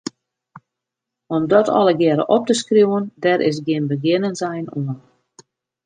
Om 1.27 1.47
dat 1.47 1.67
allegearre 1.79 2.25
op 2.35 2.43
te 2.47 2.53
skriuwen, 2.61 3.03
dêr 3.23 3.41
is 3.49 3.57
gjin 3.65 3.85
begjinnensein 3.93 4.65
oan. 4.79 4.97